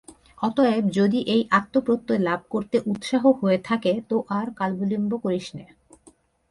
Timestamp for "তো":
4.09-4.15